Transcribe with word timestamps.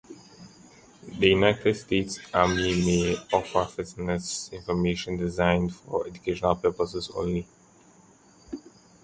The 1.19 1.27
United 1.29 1.75
States 1.75 2.19
Army 2.33 2.83
may 2.83 3.17
offer 3.31 3.65
fitness 3.65 4.49
information 4.51 5.15
designed 5.15 5.75
for 5.75 6.07
educational 6.07 6.55
purposes 6.55 7.11
only. 7.13 7.47